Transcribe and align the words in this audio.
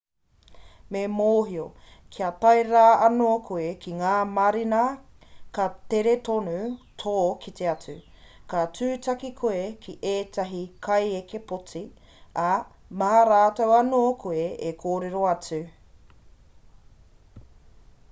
me 0.93 1.01
mōhio 1.15 1.63
kia 2.13 2.27
tae 2.45 2.61
rā 2.69 2.85
anō 3.07 3.25
koe 3.49 3.65
ki 3.83 3.91
ngā 3.97 4.13
marina 4.37 4.79
ka 5.57 5.67
tere 5.93 6.15
tonu 6.29 6.55
tō 7.03 7.13
kite 7.43 7.67
atu 7.73 7.95
ka 8.55 8.63
tūtaki 8.79 9.31
koe 9.43 9.61
ki 9.85 9.93
ētahi 10.13 10.63
kaieke 10.89 11.41
poti 11.53 11.81
ā 12.45 12.47
mā 13.03 13.11
rātou 13.33 13.75
anō 13.83 14.01
koe 14.25 14.49
e 14.71 14.73
kōrero 14.85 15.21
atu 15.35 15.61